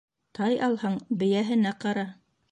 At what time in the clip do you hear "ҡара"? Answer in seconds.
1.85-2.07